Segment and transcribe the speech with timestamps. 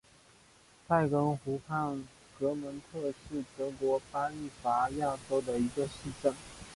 [0.87, 2.03] 泰根湖畔
[2.39, 4.31] 格蒙特是德国巴
[4.63, 6.33] 伐利亚州的一个市镇。